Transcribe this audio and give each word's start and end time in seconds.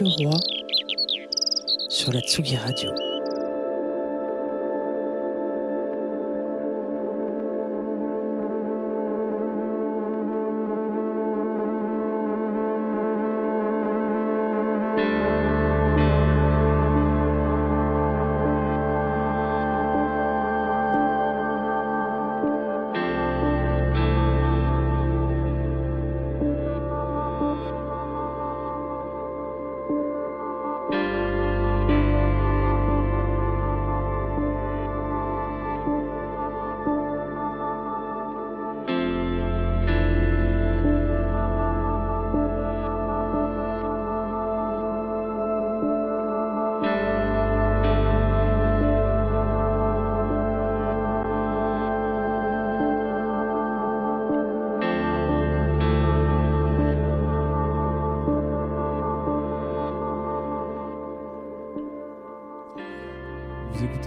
Leroy 0.00 0.38
sur 1.88 2.12
la 2.12 2.20
Tsugi 2.20 2.56
Radio. 2.56 3.15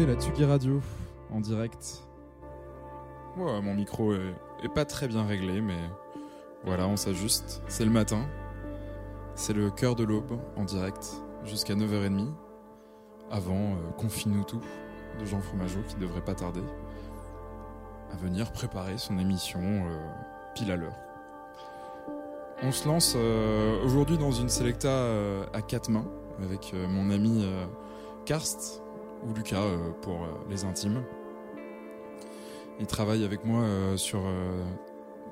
La 0.10 0.16
Tsugi 0.16 0.44
Radio 0.44 0.82
en 1.32 1.40
direct. 1.40 2.02
Mon 3.38 3.76
micro 3.76 4.12
est, 4.14 4.74
pas 4.74 4.84
très 4.84 5.08
bien 5.08 5.24
réglé, 5.24 5.62
mais 5.62 5.78
voilà, 6.66 6.88
on 6.88 6.98
s'ajuste. 6.98 7.61
C'est 7.67 7.86
le 7.86 7.92
matin. 7.92 8.26
C'est 9.36 9.54
le 9.54 9.70
cœur 9.70 9.95
de 9.95 10.04
l'aube 10.04 10.39
en 10.56 10.64
direct 10.64 11.22
jusqu'à 11.45 11.76
9h30. 11.76 12.26
Avant 13.30 13.54
euh, 13.54 13.92
Confine-nous 14.00 14.44
tout 14.45 14.61
de 15.20 15.26
Jean 15.26 15.42
Fromageau 15.42 15.82
qui 15.88 15.95
devrait 15.98 16.26
pas 16.26 16.33
tarder 16.33 16.64
à 18.12 18.16
venir 18.16 18.52
préparer 18.52 18.98
son 18.98 19.20
émission 19.20 19.62
euh, 19.62 19.95
pile 20.56 20.72
à 20.72 20.76
l'heure. 20.76 20.98
On 22.64 22.72
se 22.72 22.88
lance 22.88 23.14
euh, 23.16 23.86
aujourd'hui 23.86 24.17
dans 24.17 24.32
une 24.32 24.50
selecta 24.50 25.06
à 25.54 25.62
quatre 25.62 25.92
mains 25.92 26.08
avec 26.42 26.73
mon 26.73 27.12
ami 27.12 27.45
Karst 28.26 28.82
ou 29.24 29.34
Lucas 29.34 29.62
euh, 29.62 29.92
pour 30.02 30.24
euh, 30.24 30.28
les 30.50 30.64
intimes. 30.64 31.04
Il 32.80 32.88
travaille 32.88 33.24
avec 33.26 33.44
moi 33.44 33.62
euh, 33.62 33.98
sur, 33.98 34.22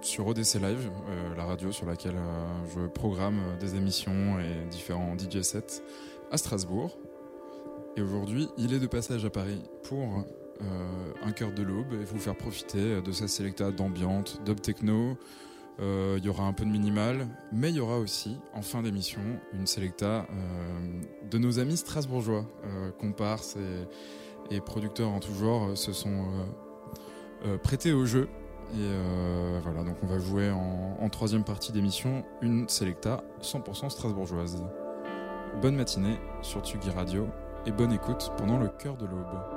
sur 0.01 0.27
ODC 0.27 0.55
Live, 0.55 0.91
la 1.37 1.45
radio 1.45 1.71
sur 1.71 1.85
laquelle 1.85 2.17
je 2.75 2.87
programme 2.87 3.39
des 3.59 3.75
émissions 3.75 4.39
et 4.39 4.65
différents 4.69 5.15
DJ 5.17 5.41
sets 5.41 5.81
à 6.29 6.37
Strasbourg. 6.37 6.97
Et 7.95 8.01
aujourd'hui, 8.01 8.49
il 8.57 8.73
est 8.73 8.79
de 8.79 8.87
passage 8.87 9.23
à 9.23 9.29
Paris 9.29 9.63
pour 9.83 10.25
un 11.23 11.31
cœur 11.31 11.53
de 11.53 11.63
l'aube 11.63 11.93
et 11.93 12.03
vous 12.03 12.19
faire 12.19 12.35
profiter 12.35 13.01
de 13.01 13.11
sa 13.13 13.29
sélecta 13.29 13.71
d'ambiante, 13.71 14.41
dub 14.45 14.59
techno. 14.59 15.17
Euh, 15.79 16.15
Il 16.17 16.25
y 16.25 16.29
aura 16.29 16.43
un 16.43 16.53
peu 16.53 16.65
de 16.65 16.69
minimal, 16.69 17.27
mais 17.51 17.69
il 17.69 17.75
y 17.75 17.79
aura 17.79 17.97
aussi, 17.97 18.37
en 18.53 18.61
fin 18.61 18.81
d'émission, 18.81 19.21
une 19.53 19.67
sélecta 19.67 20.25
euh, 20.29 21.01
de 21.29 21.37
nos 21.37 21.59
amis 21.59 21.77
strasbourgeois, 21.77 22.45
euh, 22.65 22.91
comparses 22.91 23.57
et, 24.49 24.59
producteurs 24.61 25.09
en 25.09 25.19
tout 25.19 25.33
genre, 25.33 25.69
euh, 25.69 25.75
se 25.75 25.93
sont 25.93 26.25
prêtés 27.63 27.93
au 27.93 28.05
jeu. 28.05 28.27
Et 28.73 28.89
voilà, 29.63 29.83
donc 29.83 29.95
on 30.03 30.07
va 30.07 30.19
jouer 30.19 30.51
en, 30.51 31.07
troisième 31.09 31.45
partie 31.45 31.71
d'émission 31.71 32.25
une 32.41 32.67
sélecta 32.67 33.23
100% 33.41 33.89
strasbourgeoise. 33.89 34.61
Bonne 35.61 35.75
matinée 35.75 36.17
sur 36.41 36.61
Tsugi 36.65 36.89
Radio 36.89 37.27
et 37.65 37.71
bonne 37.71 37.93
écoute 37.93 38.31
pendant 38.37 38.57
le 38.57 38.67
cœur 38.67 38.97
de 38.97 39.05
l'aube. 39.05 39.56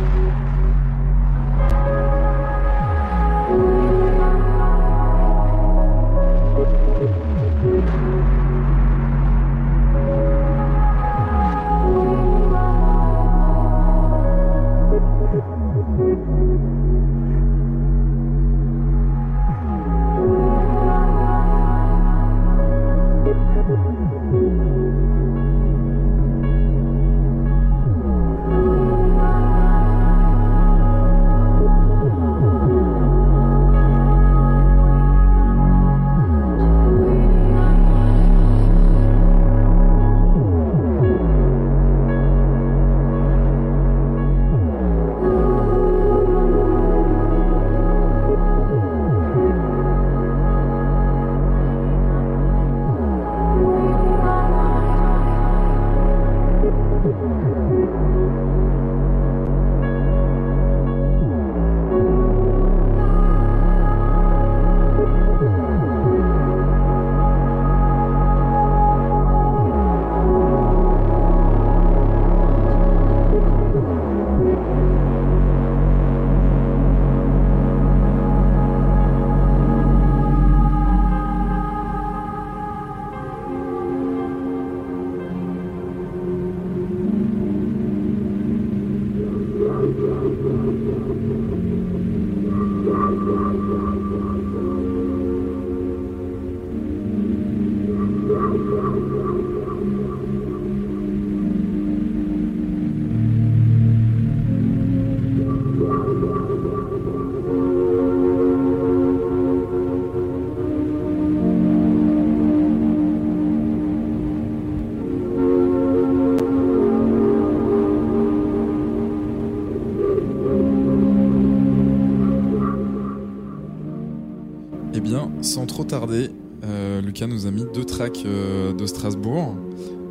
Nous 127.27 127.45
a 127.45 127.51
mis 127.51 127.65
deux 127.71 127.85
tracks 127.85 128.23
euh, 128.25 128.73
de 128.73 128.87
Strasbourg, 128.87 129.55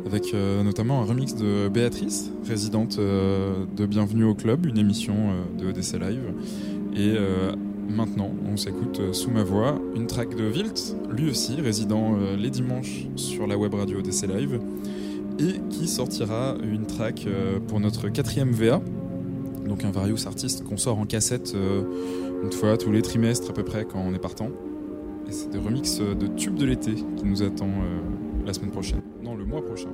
avec 0.05 0.33
euh, 0.33 0.63
notamment 0.63 1.01
un 1.01 1.03
remix 1.03 1.35
de 1.35 1.67
Béatrice, 1.67 2.31
résidente 2.47 2.97
de 2.97 3.85
Bienvenue 3.85 4.23
au 4.23 4.33
Club, 4.33 4.65
une 4.65 4.77
émission 4.77 5.13
de 5.59 5.67
ODC 5.67 5.99
Live. 5.99 6.33
Et 6.95 7.17
maintenant, 7.89 8.31
on 8.49 8.55
s'écoute 8.55 9.13
sous 9.13 9.29
ma 9.29 9.43
voix 9.43 9.79
une 9.95 10.07
track 10.07 10.35
de 10.35 10.49
Wilt, 10.49 10.95
lui 11.09 11.29
aussi 11.29 11.59
résident 11.59 12.15
les 12.37 12.49
dimanches 12.49 13.07
sur 13.17 13.45
la 13.45 13.57
web 13.57 13.73
radio 13.73 13.99
ODC 13.99 14.27
Live, 14.27 14.59
et 15.39 15.59
qui 15.69 15.87
sortira 15.87 16.55
une 16.63 16.85
track 16.85 17.27
pour 17.67 17.79
notre 17.79 18.07
quatrième 18.07 18.51
VA, 18.51 18.81
donc 19.67 19.83
un 19.83 19.91
Various 19.91 20.27
Artist 20.27 20.63
qu'on 20.63 20.77
sort 20.77 20.97
en 20.97 21.05
cassette 21.05 21.55
une 22.43 22.51
fois 22.51 22.77
tous 22.77 22.91
les 22.91 23.01
trimestres 23.01 23.49
à 23.49 23.53
peu 23.53 23.63
près 23.63 23.85
quand 23.85 23.99
on 23.99 24.13
est 24.13 24.19
partant 24.19 24.49
c'est 25.31 25.49
des 25.49 25.59
remixes 25.59 25.99
de 25.99 26.27
tubes 26.27 26.55
de 26.55 26.65
l'été 26.65 26.93
qui 26.93 27.25
nous 27.25 27.41
attend 27.41 27.67
euh, 27.67 27.99
la 28.45 28.53
semaine 28.53 28.71
prochaine. 28.71 29.01
Non, 29.23 29.35
le 29.35 29.45
mois 29.45 29.63
prochain. 29.63 29.89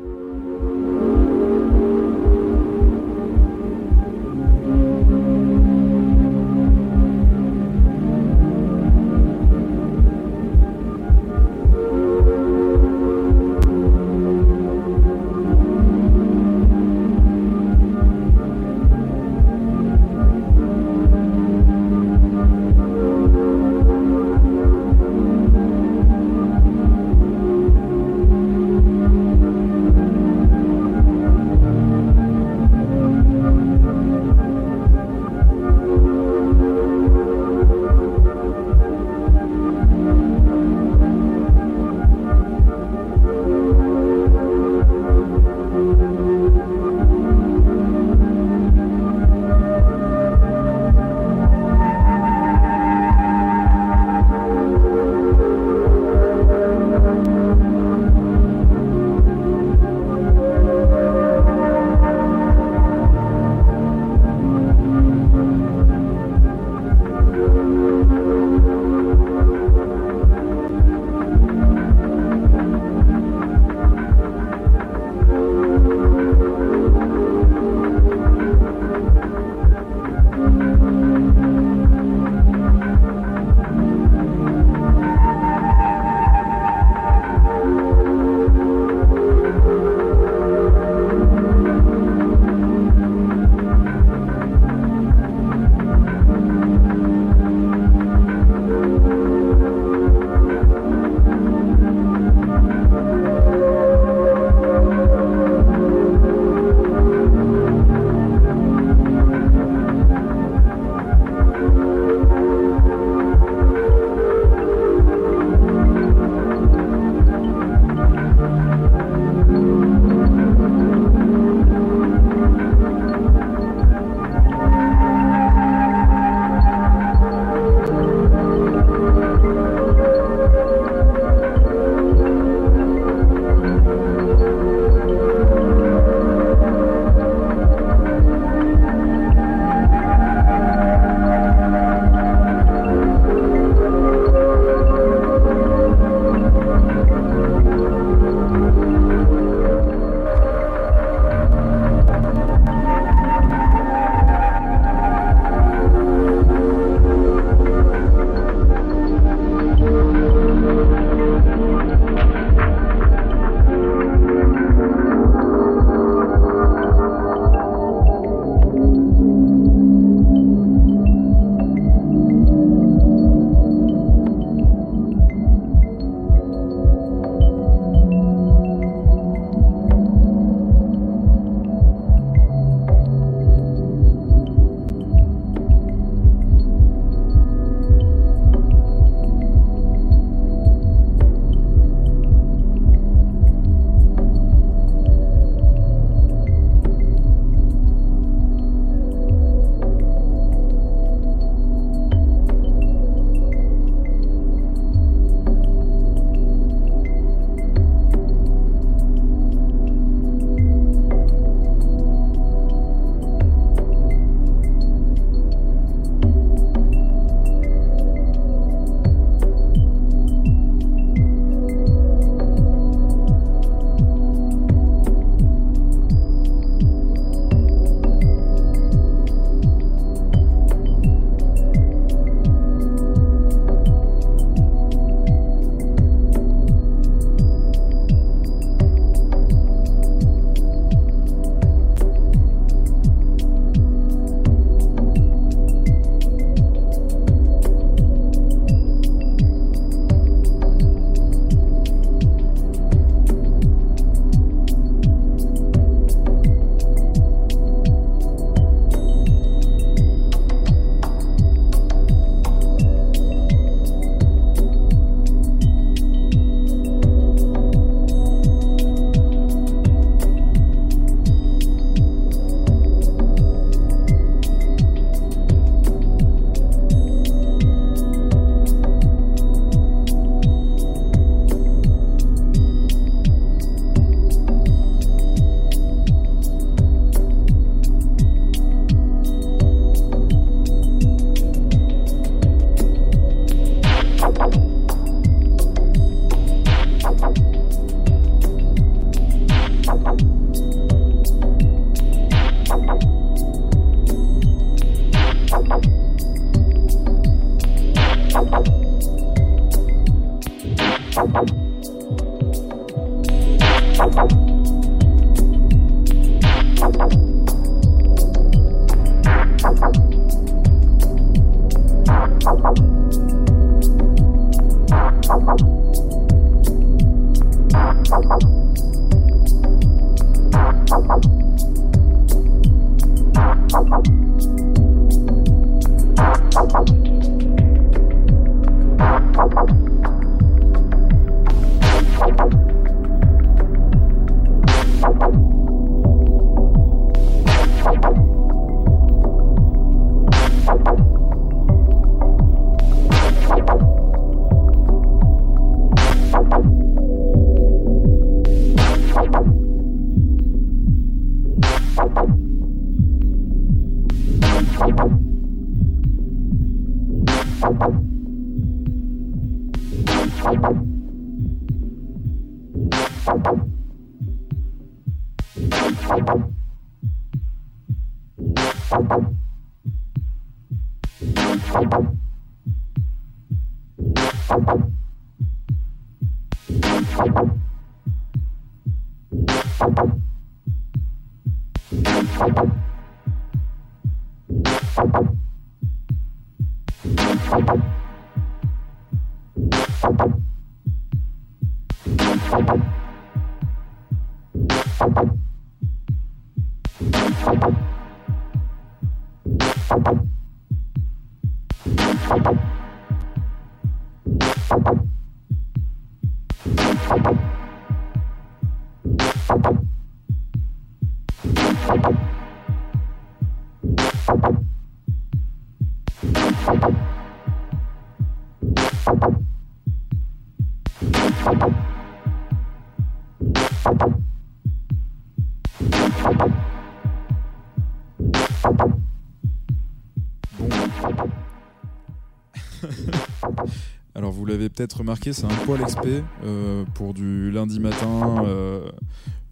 Peut-être 444.57 444.97
remarqué, 444.99 445.33
c'est 445.33 445.45
un 445.45 445.55
poil 445.65 445.81
expé 445.81 446.23
euh, 446.43 446.83
pour 446.93 447.13
du 447.13 447.51
lundi 447.51 447.79
matin, 447.79 448.43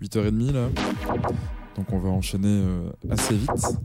8h30 0.02 0.52
là. 0.52 0.68
Donc 1.76 1.92
on 1.92 2.00
va 2.00 2.10
enchaîner 2.10 2.62
euh, 2.64 2.90
assez 3.10 3.36
vite. 3.36 3.78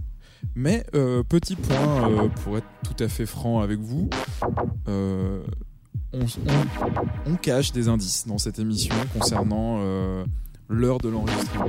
Mais 0.55 0.85
euh, 0.95 1.23
petit 1.23 1.57
point 1.57 2.29
pour 2.43 2.57
être 2.57 2.67
tout 2.83 3.03
à 3.03 3.09
fait 3.09 3.27
franc 3.27 3.61
avec 3.61 3.79
vous, 3.81 4.09
on, 4.87 6.27
cache 7.43 7.73
des 7.73 7.89
indices 7.89 8.27
dans 8.27 8.39
cette 8.39 8.59
émission 8.59 8.95
concernant 9.13 9.79
l'heure 10.69 10.99
de 10.99 11.09
l'enregistrement. 11.09 11.69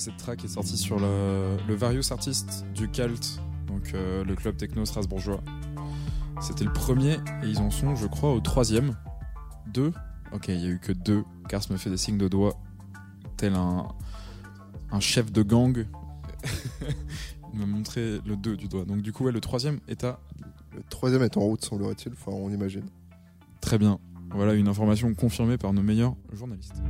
cette 0.00 0.16
track 0.16 0.44
est 0.44 0.48
sortie 0.48 0.78
sur 0.78 0.98
le, 0.98 1.56
le 1.68 1.74
Various 1.74 2.10
Artist 2.10 2.64
du 2.74 2.88
Calt, 2.88 3.40
donc 3.66 3.92
euh, 3.94 4.24
le 4.24 4.34
club 4.34 4.56
techno 4.56 4.84
strasbourgeois. 4.84 5.42
C'était 6.40 6.64
le 6.64 6.72
premier 6.72 7.14
et 7.42 7.46
ils 7.46 7.58
en 7.58 7.70
sont, 7.70 7.94
je 7.94 8.06
crois, 8.06 8.32
au 8.32 8.40
troisième. 8.40 8.96
Deux 9.66 9.92
Ok, 10.32 10.48
il 10.48 10.60
y 10.60 10.66
a 10.66 10.70
eu 10.70 10.78
que 10.78 10.92
deux. 10.92 11.22
Cars 11.48 11.62
me 11.70 11.76
fait 11.76 11.90
des 11.90 11.96
signes 11.96 12.16
de 12.16 12.28
doigts, 12.28 12.58
tel 13.36 13.54
un, 13.54 13.88
un 14.90 15.00
chef 15.00 15.30
de 15.32 15.42
gang. 15.42 15.86
il 17.52 17.58
m'a 17.58 17.66
montré 17.66 18.20
le 18.24 18.36
2 18.36 18.56
du 18.56 18.68
doigt. 18.68 18.84
Donc 18.84 19.02
du 19.02 19.12
coup, 19.12 19.24
ouais, 19.24 19.32
le 19.32 19.40
troisième 19.40 19.80
est 19.88 20.04
à... 20.04 20.20
Le 20.74 20.82
troisième 20.88 21.22
est 21.22 21.36
en 21.36 21.40
route, 21.40 21.64
semblerait-il. 21.64 22.12
Enfin, 22.12 22.30
on 22.32 22.48
imagine. 22.50 22.86
Très 23.60 23.76
bien. 23.76 23.98
Voilà 24.30 24.54
une 24.54 24.68
information 24.68 25.12
confirmée 25.14 25.58
par 25.58 25.72
nos 25.72 25.82
meilleurs 25.82 26.14
journalistes. 26.32 26.80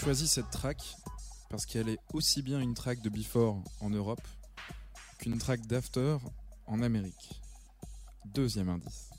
Choisi 0.00 0.28
cette 0.28 0.50
track 0.50 0.96
parce 1.50 1.66
qu'elle 1.66 1.90
est 1.90 1.98
aussi 2.14 2.40
bien 2.40 2.58
une 2.58 2.72
track 2.72 3.02
de 3.02 3.10
Before 3.10 3.62
en 3.80 3.90
Europe 3.90 4.26
qu'une 5.18 5.36
track 5.36 5.66
d'After 5.66 6.16
en 6.66 6.80
Amérique. 6.80 7.42
Deuxième 8.24 8.70
indice. 8.70 9.09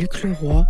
Luc 0.00 0.22
Leroy 0.22 0.69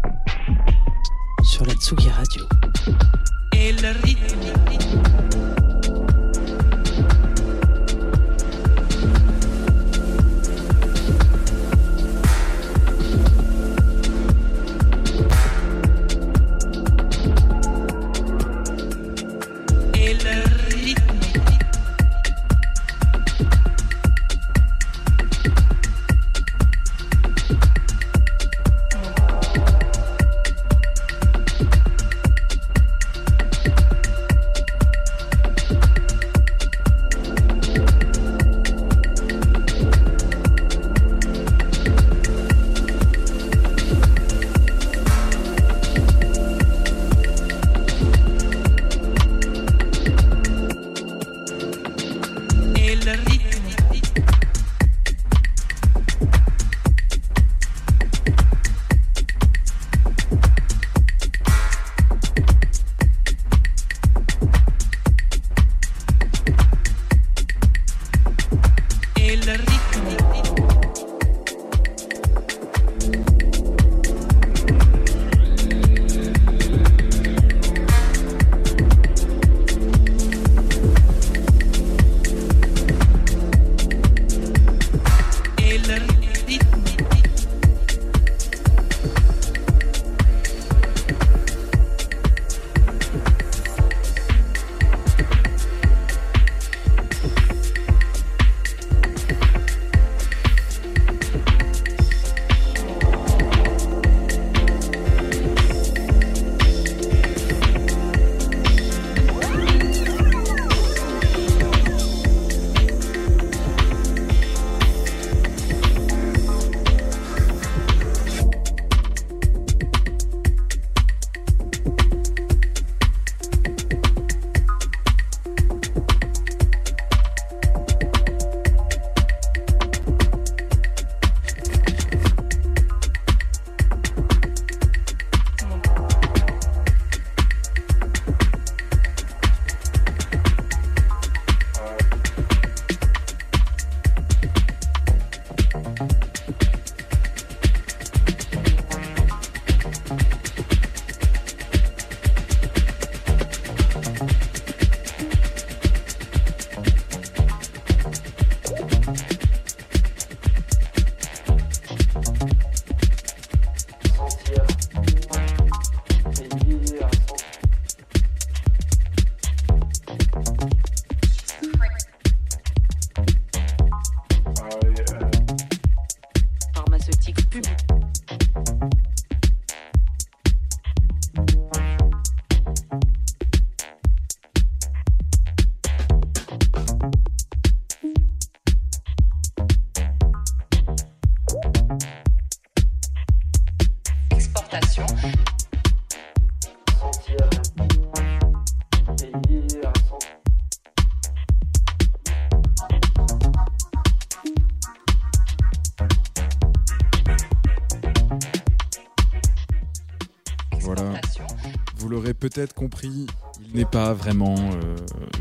l'aurez 212.11 212.35
peut-être 212.35 212.75
compris, 212.75 213.27
il 213.65 213.77
n'est 213.77 213.85
pas 213.85 214.13
vraiment 214.13 214.57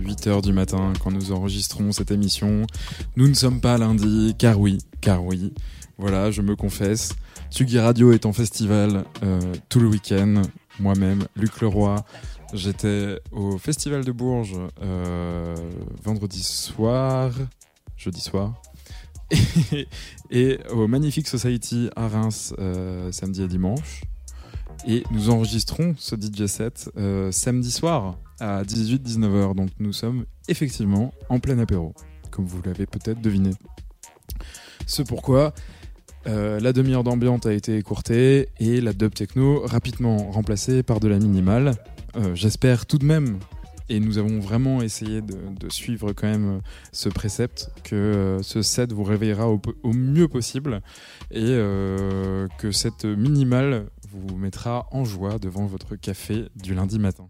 8 0.01 0.28
heures 0.28 0.41
du 0.41 0.53
matin 0.53 0.93
quand 1.03 1.11
nous 1.11 1.32
enregistrons 1.32 1.91
cette 1.91 2.11
émission. 2.11 2.67
Nous 3.15 3.28
ne 3.28 3.34
sommes 3.34 3.59
pas 3.59 3.78
lundi, 3.78 4.36
car 4.38 4.59
oui, 4.59 4.78
car 5.01 5.24
oui. 5.26 5.51
Voilà, 5.97 6.32
je 6.32 6.41
me 6.41 6.55
confesse. 6.55 7.15
Tsugi 7.51 7.80
Radio 7.80 8.11
est 8.13 8.26
en 8.26 8.34
festival 8.34 9.03
euh, 9.24 9.39
tout 9.67 9.80
le 9.80 9.88
week-end. 9.88 10.43
Moi-même, 10.80 11.26
Luc 11.36 11.59
Leroy, 11.59 11.95
j'étais 12.53 13.20
au 13.32 13.57
festival 13.57 14.05
de 14.05 14.11
Bourges 14.11 14.55
euh, 14.82 15.55
vendredi 16.03 16.43
soir, 16.43 17.32
jeudi 17.97 18.22
soir, 18.22 18.61
et, 19.72 19.88
et 20.30 20.59
au 20.72 20.88
Magnifique 20.88 21.28
Society 21.28 21.89
à 21.95 22.07
Reims 22.07 22.53
euh, 22.59 23.11
samedi 23.11 23.41
et 23.41 23.47
dimanche. 23.47 24.03
Et 24.89 25.03
nous 25.11 25.29
enregistrons 25.29 25.93
ce 25.99 26.15
DJ 26.15 26.47
set 26.47 26.89
euh, 26.97 27.31
samedi 27.31 27.69
soir 27.69 28.17
à 28.39 28.63
18-19h. 28.63 29.53
Donc 29.53 29.69
nous 29.77 29.93
sommes 29.93 30.25
effectivement 30.47 31.13
en 31.29 31.39
plein 31.39 31.59
apéro, 31.59 31.93
comme 32.31 32.45
vous 32.45 32.59
l'avez 32.65 32.87
peut-être 32.87 33.21
deviné. 33.21 33.51
Ce 34.87 35.03
pourquoi 35.03 35.53
euh, 36.25 36.59
la 36.59 36.73
demi-heure 36.73 37.03
d'ambiance 37.03 37.45
a 37.45 37.53
été 37.53 37.77
écourtée 37.77 38.49
et 38.59 38.81
la 38.81 38.91
dub 38.91 39.13
techno 39.13 39.61
rapidement 39.63 40.31
remplacée 40.31 40.81
par 40.81 40.99
de 40.99 41.07
la 41.07 41.19
minimale. 41.19 41.75
Euh, 42.15 42.33
J'espère 42.33 42.87
tout 42.87 42.97
de 42.97 43.05
même, 43.05 43.37
et 43.89 43.99
nous 43.99 44.17
avons 44.17 44.39
vraiment 44.39 44.81
essayé 44.81 45.21
de, 45.21 45.69
suivre 45.69 46.13
quand 46.13 46.27
même 46.27 46.61
ce 46.93 47.09
précepte, 47.09 47.69
que 47.83 48.39
ce 48.41 48.63
set 48.63 48.91
vous 48.91 49.03
réveillera 49.03 49.49
au, 49.49 49.61
au 49.83 49.93
mieux 49.93 50.27
possible 50.27 50.81
et 51.29 51.59
que 52.57 52.71
cette 52.71 53.05
minimale 53.05 53.85
vous 54.12 54.36
mettra 54.38 54.88
en 54.91 55.03
joie 55.05 55.39
devant 55.39 55.66
votre 55.66 55.95
café 55.95 56.49
du 56.55 56.74
lundi 56.74 56.99
matin. 56.99 57.30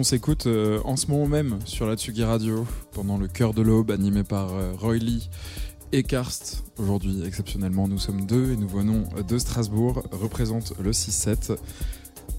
Qu'on 0.00 0.04
s'écoute 0.04 0.46
euh, 0.46 0.80
en 0.84 0.96
ce 0.96 1.08
moment 1.08 1.26
même 1.26 1.58
sur 1.66 1.86
la 1.86 1.94
Tsugi 1.94 2.24
Radio, 2.24 2.66
pendant 2.92 3.18
le 3.18 3.28
cœur 3.28 3.52
de 3.52 3.60
l'aube, 3.60 3.90
animé 3.90 4.24
par 4.24 4.54
euh, 4.54 4.72
Roy 4.72 4.96
Lee 4.96 5.28
et 5.92 6.04
Karst. 6.04 6.64
Aujourd'hui, 6.78 7.22
exceptionnellement, 7.26 7.86
nous 7.86 7.98
sommes 7.98 8.24
deux 8.24 8.52
et 8.52 8.56
nous 8.56 8.66
venons 8.66 9.04
de 9.28 9.36
Strasbourg, 9.36 10.02
représente 10.10 10.72
le 10.82 10.92
6-7. 10.92 11.58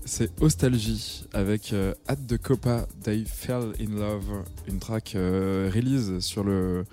C'est 0.05 0.41
Nostalgie 0.41 1.25
avec 1.33 1.71
euh, 1.71 1.93
At 2.07 2.15
the 2.15 2.39
Copa 2.39 2.87
They 3.03 3.25
Fell 3.27 3.73
in 3.79 3.95
Love, 3.95 4.43
une 4.67 4.79
track 4.79 5.11
release 5.13 6.17
sur 6.17 6.43
le, 6.43 6.83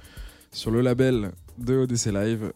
label 0.66 1.32
de 1.56 1.76
ODC 1.78 2.12
Live. 2.12 2.52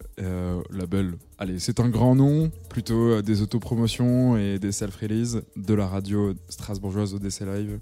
Label, 0.70 1.14
allez, 1.38 1.58
c'est 1.58 1.80
un 1.80 1.88
grand 1.88 2.14
nom, 2.14 2.50
plutôt 2.68 3.22
des 3.22 3.40
autopromotions 3.40 4.36
et 4.36 4.58
des 4.58 4.70
self-release 4.70 5.40
de 5.56 5.72
la 5.72 5.86
radio 5.86 6.34
strasbourgeoise 6.50 7.14
ODC 7.14 7.40
Live 7.40 7.80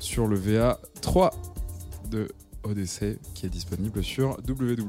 sur 0.00 0.26
le 0.26 0.38
VA3 0.38 1.30
de 2.10 2.28
ODC 2.64 3.18
qui 3.34 3.46
est 3.46 3.50
disponible 3.50 4.02
sur 4.02 4.36
www.odc.live. 4.48 4.82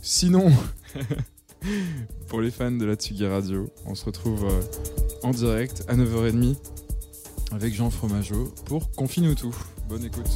Sinon, 0.00 0.52
pour 2.28 2.40
les 2.40 2.50
fans 2.50 2.70
de 2.70 2.84
la 2.84 2.94
Tsugi 2.94 3.26
Radio, 3.26 3.68
on 3.86 3.94
se 3.94 4.04
retrouve 4.04 4.44
euh, 4.44 4.60
en 5.22 5.30
direct 5.30 5.84
à 5.88 5.96
9h30 5.96 6.56
avec 7.52 7.74
Jean 7.74 7.90
Fromageau 7.90 8.52
pour 8.66 8.90
Confine-nous 8.92 9.34
tout. 9.34 9.56
Bonne 9.88 10.04
écoute. 10.04 10.30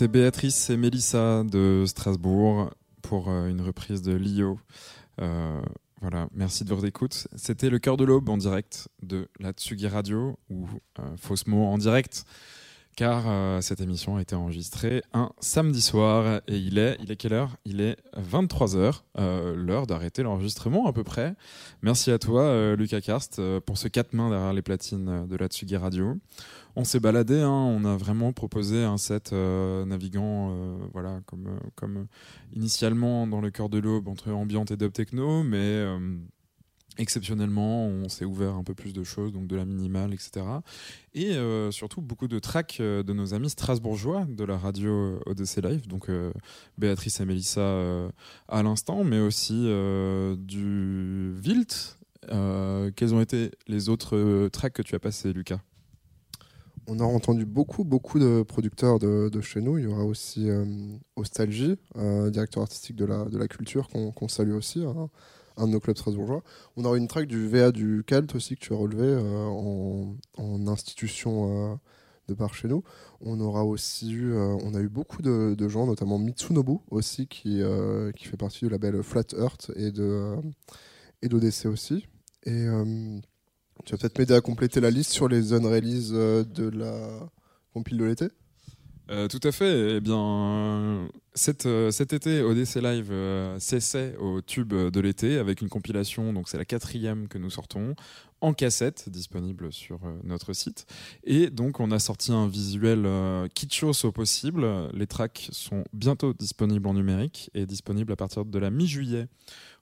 C'était 0.00 0.12
Béatrice 0.12 0.70
et 0.70 0.78
Mélissa 0.78 1.44
de 1.44 1.84
Strasbourg 1.86 2.70
pour 3.02 3.28
euh, 3.28 3.48
une 3.48 3.60
reprise 3.60 4.00
de 4.00 4.14
Lio. 4.14 4.58
Euh, 5.20 5.60
voilà, 6.00 6.26
merci 6.32 6.64
de 6.64 6.70
votre 6.70 6.86
écoute. 6.86 7.28
C'était 7.36 7.68
le 7.68 7.78
cœur 7.78 7.98
de 7.98 8.04
l'aube 8.04 8.30
en 8.30 8.38
direct 8.38 8.88
de 9.02 9.28
la 9.40 9.52
Tsugi 9.52 9.88
Radio 9.88 10.38
ou 10.48 10.66
euh, 11.00 11.02
Faussement 11.18 11.70
en 11.74 11.76
direct, 11.76 12.24
car 13.00 13.24
euh, 13.28 13.62
cette 13.62 13.80
émission 13.80 14.16
a 14.18 14.20
été 14.20 14.34
enregistrée 14.34 15.02
un 15.14 15.30
samedi 15.40 15.80
soir 15.80 16.42
et 16.46 16.58
il 16.58 16.76
est, 16.76 16.98
il 17.02 17.10
est 17.10 17.16
quelle 17.16 17.32
heure? 17.32 17.56
Il 17.64 17.80
est 17.80 17.96
23h, 18.14 19.00
l'heure 19.56 19.86
d'arrêter 19.86 20.22
l'enregistrement 20.22 20.86
à 20.86 20.92
peu 20.92 21.02
près. 21.02 21.34
Merci 21.80 22.10
à 22.10 22.18
toi, 22.18 22.42
euh, 22.42 22.76
Lucas 22.76 23.00
Karst, 23.00 23.38
euh, 23.38 23.58
pour 23.58 23.78
ce 23.78 23.88
quatre 23.88 24.12
mains 24.12 24.28
derrière 24.28 24.52
les 24.52 24.60
platines 24.60 25.08
euh, 25.08 25.24
de 25.24 25.34
la 25.34 25.46
Tsugi 25.46 25.78
Radio. 25.78 26.18
On 26.76 26.84
s'est 26.84 27.00
baladé, 27.00 27.40
hein, 27.40 27.48
on 27.48 27.86
a 27.86 27.96
vraiment 27.96 28.34
proposé 28.34 28.84
un 28.84 28.98
set 28.98 29.32
euh, 29.32 29.86
naviguant, 29.86 30.50
euh, 30.50 30.76
voilà, 30.92 31.20
comme, 31.24 31.46
euh, 31.48 32.04
initialement 32.52 33.26
dans 33.26 33.40
le 33.40 33.50
cœur 33.50 33.70
de 33.70 33.78
l'aube 33.78 34.08
entre 34.08 34.30
ambiante 34.30 34.72
et 34.72 34.76
dub 34.76 34.92
techno, 34.92 35.42
mais 35.42 35.56
euh, 35.56 36.18
exceptionnellement, 36.98 37.86
on 37.86 38.08
s'est 38.08 38.24
ouvert 38.24 38.54
un 38.54 38.64
peu 38.64 38.74
plus 38.74 38.92
de 38.92 39.04
choses, 39.04 39.32
donc 39.32 39.46
de 39.46 39.56
la 39.56 39.64
minimale, 39.64 40.12
etc. 40.12 40.44
Et 41.14 41.32
euh, 41.32 41.70
surtout 41.70 42.00
beaucoup 42.00 42.28
de 42.28 42.38
tracks 42.38 42.78
euh, 42.80 43.02
de 43.02 43.12
nos 43.12 43.34
amis 43.34 43.50
strasbourgeois 43.50 44.26
de 44.28 44.44
la 44.44 44.56
radio 44.56 45.20
ODC 45.26 45.56
Live, 45.62 45.88
donc 45.88 46.08
euh, 46.08 46.32
Béatrice 46.78 47.20
et 47.20 47.24
Mélissa 47.24 47.60
euh, 47.60 48.10
à 48.48 48.62
l'instant, 48.62 49.04
mais 49.04 49.20
aussi 49.20 49.64
euh, 49.66 50.36
du. 50.36 51.34
Euh, 52.30 52.90
quels 52.94 53.14
ont 53.14 53.20
été 53.20 53.50
les 53.66 53.88
autres 53.88 54.16
euh, 54.16 54.48
tracks 54.50 54.74
que 54.74 54.82
tu 54.82 54.94
as 54.94 54.98
passés, 54.98 55.32
Lucas? 55.32 55.60
On 56.86 56.98
a 56.98 57.04
entendu 57.04 57.44
beaucoup, 57.46 57.84
beaucoup 57.84 58.18
de 58.18 58.42
producteurs 58.42 58.98
de, 58.98 59.40
chez 59.40 59.60
nous. 59.60 59.78
Il 59.78 59.84
y 59.84 59.86
aura 59.86 60.04
aussi 60.04 60.48
euh, 60.48 60.64
Ostalgie, 61.16 61.76
euh, 61.96 62.30
directeur 62.30 62.62
artistique 62.62 62.96
de 62.96 63.04
la, 63.04 63.24
de 63.24 63.46
culture, 63.46 63.88
qu'on 63.88 64.10
qu'on 64.12 64.28
salue 64.28 64.52
aussi, 64.52 64.84
hein, 64.84 65.08
un 65.56 65.66
de 65.66 65.72
nos 65.72 65.80
clubs 65.80 65.96
strasbourgeois. 65.96 66.42
On 66.76 66.84
aura 66.84 66.96
une 66.96 67.08
track 67.08 67.26
du 67.26 67.48
VA 67.48 67.72
du 67.72 68.04
Celt 68.08 68.34
aussi 68.34 68.56
que 68.56 68.60
tu 68.60 68.72
as 68.72 68.76
relevé 68.76 69.04
euh, 69.04 70.14
en, 70.36 70.66
institution 70.66 71.72
euh, 71.72 71.74
de 72.28 72.34
par 72.34 72.54
chez 72.54 72.68
nous. 72.68 72.82
On 73.20 73.40
aura 73.40 73.64
aussi 73.64 74.12
eu, 74.12 74.32
euh, 74.32 74.56
on 74.64 74.74
a 74.74 74.80
eu 74.80 74.88
beaucoup 74.88 75.22
de, 75.22 75.68
gens, 75.68 75.86
notamment 75.86 76.18
Mitsunobu 76.18 76.78
aussi, 76.90 77.26
qui, 77.26 77.62
qui 78.16 78.24
fait 78.26 78.36
partie 78.36 78.64
du 78.64 78.70
label 78.70 79.02
Flat 79.02 79.24
Earth 79.36 79.70
et 79.76 79.90
de 79.90 80.36
et 81.22 81.28
d'ODC 81.28 81.66
aussi. 81.66 82.06
Et 82.44 82.66
tu 83.84 83.92
vas 83.92 83.98
peut-être 83.98 84.18
m'aider 84.18 84.34
à 84.34 84.40
compléter 84.40 84.80
la 84.80 84.90
liste 84.90 85.12
sur 85.12 85.28
les 85.28 85.52
unrelease 85.52 86.10
euh, 86.12 86.44
de 86.44 86.68
la 86.68 87.30
compile 87.72 87.98
de 87.98 88.04
l'été? 88.04 88.28
Tout 89.28 89.40
à 89.42 89.50
fait. 89.50 89.96
Eh 89.96 90.00
bien, 90.00 91.08
Cet, 91.34 91.66
euh, 91.66 91.92
cet 91.92 92.12
été, 92.12 92.42
ODC 92.42 92.76
Live 92.82 93.10
euh, 93.12 93.56
s'essaie 93.60 94.16
au 94.16 94.40
tube 94.40 94.74
de 94.74 95.00
l'été 95.00 95.38
avec 95.38 95.60
une 95.60 95.68
compilation, 95.68 96.32
donc 96.32 96.48
c'est 96.48 96.58
la 96.58 96.64
quatrième 96.64 97.28
que 97.28 97.38
nous 97.38 97.50
sortons, 97.50 97.94
en 98.40 98.52
cassette, 98.52 99.08
disponible 99.08 99.72
sur 99.72 100.00
euh, 100.04 100.18
notre 100.24 100.54
site. 100.54 100.86
Et 101.22 101.50
donc 101.50 101.78
on 101.78 101.92
a 101.92 101.98
sorti 101.98 102.32
un 102.32 102.48
visuel 102.48 103.04
euh, 103.06 103.46
kitschos 103.54 104.04
au 104.04 104.12
possible. 104.12 104.66
Les 104.92 105.06
tracks 105.06 105.48
sont 105.52 105.84
bientôt 105.92 106.32
disponibles 106.32 106.88
en 106.88 106.94
numérique 106.94 107.50
et 107.54 107.64
disponibles 107.64 108.12
à 108.12 108.16
partir 108.16 108.44
de 108.44 108.58
la 108.58 108.70
mi-juillet 108.70 109.28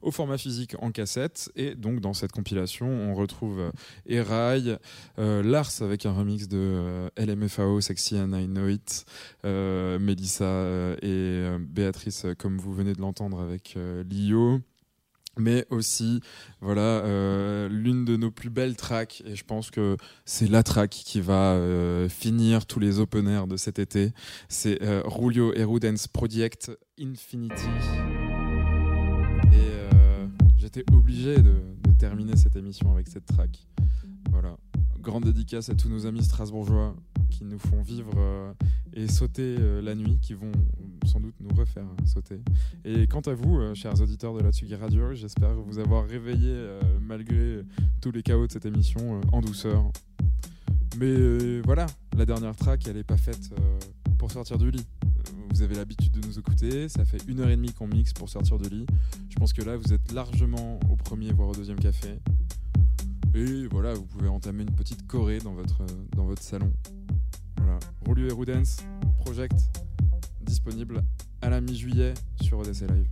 au 0.00 0.10
format 0.10 0.38
physique 0.38 0.76
en 0.80 0.92
cassette. 0.92 1.50
Et 1.56 1.74
donc 1.74 2.00
dans 2.00 2.14
cette 2.14 2.32
compilation, 2.32 2.88
on 2.88 3.14
retrouve 3.14 3.72
Erail, 4.06 4.78
Lars 5.16 5.72
avec 5.80 6.06
un 6.06 6.12
remix 6.12 6.46
de 6.46 7.10
LMFAO, 7.16 7.80
Sexy 7.80 8.16
and 8.16 8.32
I 8.32 8.46
Know 8.46 8.68
It, 8.68 9.04
Mélissa 9.44 10.44
euh, 10.44 10.96
euh, 11.38 11.58
Béatrice, 11.60 12.24
euh, 12.24 12.34
comme 12.34 12.58
vous 12.58 12.72
venez 12.72 12.92
de 12.92 13.00
l'entendre 13.00 13.40
avec 13.40 13.74
euh, 13.76 14.02
Lio. 14.04 14.60
Mais 15.36 15.66
aussi, 15.70 16.20
voilà, 16.60 17.02
l'une 17.70 18.04
de 18.04 18.16
nos 18.16 18.32
plus 18.32 18.50
belles 18.50 18.74
tracks, 18.74 19.22
et 19.24 19.36
je 19.36 19.44
pense 19.44 19.70
que 19.70 19.96
c'est 20.24 20.48
la 20.48 20.64
track 20.64 20.90
qui 20.90 21.20
va 21.20 21.56
finir 22.08 22.66
tous 22.66 22.80
les 22.80 22.98
open 22.98 23.28
air 23.28 23.46
de 23.46 23.56
cet 23.56 23.78
été. 23.78 24.10
C'est 24.48 24.80
Rulio 25.04 25.54
et 25.54 25.64
Project 26.12 26.72
Infinity. 27.00 27.68
Et 29.52 29.94
j'étais 30.56 30.84
obligé 30.92 31.36
de, 31.36 31.62
de 31.84 31.92
terminer 31.96 32.34
cette 32.34 32.56
émission 32.56 32.90
avec 32.90 33.06
cette 33.06 33.26
track. 33.26 33.64
Voilà. 34.32 34.56
Grande 35.00 35.24
dédicace 35.24 35.68
à 35.68 35.74
tous 35.74 35.88
nos 35.88 36.06
amis 36.06 36.22
strasbourgeois 36.22 36.94
qui 37.30 37.44
nous 37.44 37.58
font 37.58 37.80
vivre 37.82 38.12
euh, 38.16 38.52
et 38.92 39.06
sauter 39.06 39.56
euh, 39.58 39.80
la 39.80 39.94
nuit, 39.94 40.18
qui 40.20 40.34
vont 40.34 40.50
sans 41.06 41.20
doute 41.20 41.34
nous 41.40 41.54
refaire 41.54 41.86
sauter. 42.04 42.40
Et 42.84 43.06
quant 43.06 43.20
à 43.20 43.34
vous, 43.34 43.58
euh, 43.58 43.74
chers 43.74 44.00
auditeurs 44.00 44.34
de 44.34 44.40
la 44.40 44.50
Tsugi 44.50 44.74
Radio, 44.74 45.14
j'espère 45.14 45.54
vous 45.54 45.78
avoir 45.78 46.06
réveillé 46.06 46.54
malgré 47.00 47.62
tous 48.00 48.10
les 48.10 48.22
chaos 48.22 48.46
de 48.46 48.52
cette 48.52 48.66
émission 48.66 49.20
en 49.32 49.40
douceur. 49.40 49.90
Mais 50.98 51.60
voilà, 51.60 51.86
la 52.16 52.26
dernière 52.26 52.56
track, 52.56 52.86
elle 52.88 52.96
n'est 52.96 53.04
pas 53.04 53.16
faite 53.16 53.50
pour 54.18 54.32
sortir 54.32 54.58
du 54.58 54.70
lit. 54.70 54.86
Vous 55.50 55.62
avez 55.62 55.76
l'habitude 55.76 56.12
de 56.12 56.26
nous 56.26 56.38
écouter, 56.38 56.88
ça 56.88 57.04
fait 57.04 57.22
une 57.28 57.40
heure 57.40 57.50
et 57.50 57.56
demie 57.56 57.72
qu'on 57.72 57.86
mixe 57.86 58.12
pour 58.12 58.28
sortir 58.28 58.58
du 58.58 58.68
lit. 58.68 58.86
Je 59.28 59.36
pense 59.36 59.52
que 59.52 59.62
là, 59.62 59.76
vous 59.76 59.92
êtes 59.92 60.12
largement 60.12 60.80
au 60.90 60.96
premier, 60.96 61.32
voire 61.32 61.48
au 61.48 61.54
deuxième 61.54 61.78
café. 61.78 62.18
Et 63.38 63.68
voilà, 63.68 63.94
vous 63.94 64.02
pouvez 64.02 64.26
entamer 64.26 64.64
une 64.64 64.74
petite 64.74 65.06
choré 65.06 65.38
dans 65.38 65.52
votre, 65.52 66.42
salon. 66.42 66.72
Voilà, 67.58 67.78
Rolio 68.04 68.26
et 68.26 68.32
Rudens, 68.32 68.82
Project, 69.24 69.54
disponible 70.40 71.04
à 71.40 71.48
la 71.48 71.60
mi-juillet 71.60 72.14
sur 72.42 72.58
ODC 72.58 72.80
Live. 72.90 73.08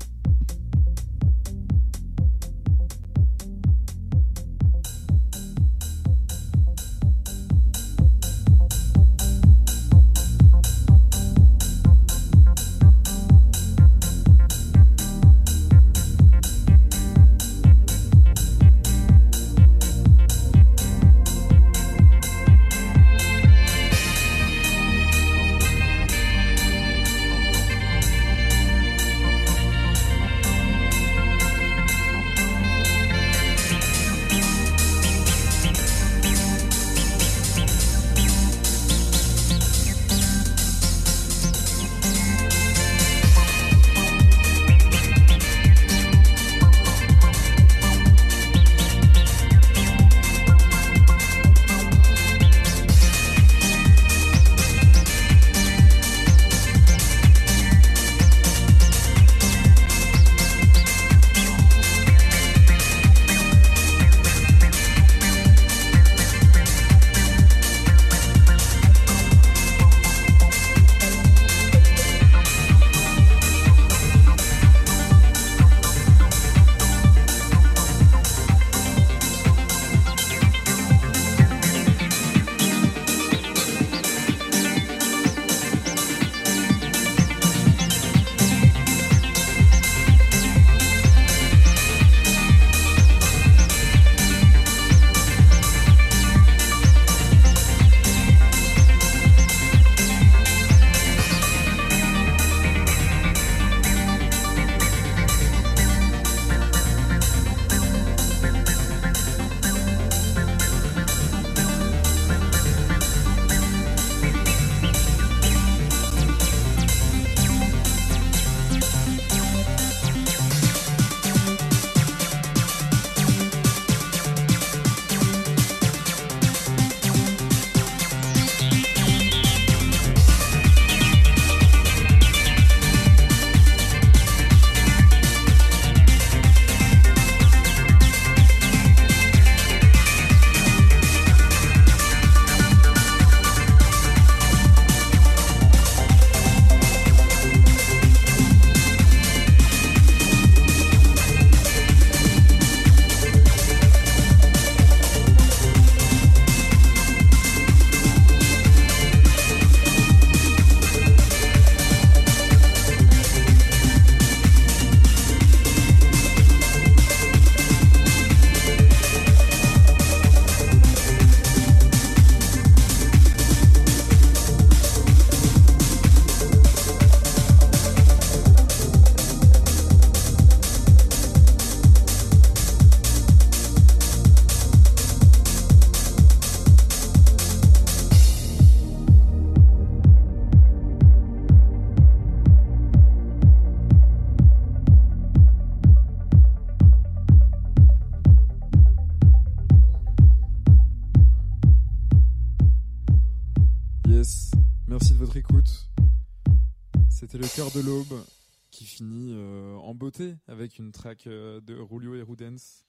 Une 210.75 210.93
track 210.93 211.27
euh, 211.27 211.61
de 211.61 211.75
Rulio 211.79 212.15
et 212.15 212.23
Rudens, 212.23 212.85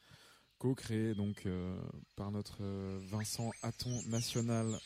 co-créée 0.57 1.13
donc 1.13 1.45
euh, 1.45 1.77
par 2.15 2.31
notre 2.31 2.57
euh, 2.61 2.99
Vincent 3.11 3.51
Hatton 3.61 4.01
national. 4.07 4.79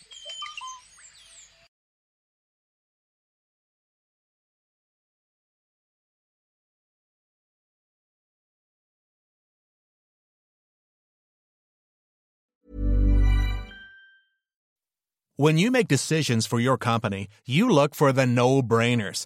When 15.37 15.57
you 15.57 15.71
make 15.71 15.87
decisions 15.87 16.45
for 16.45 16.59
your 16.59 16.77
company, 16.77 17.27
you 17.47 17.67
look 17.67 17.95
for 17.95 18.13
the 18.13 18.27
no-brainers. 18.27 19.25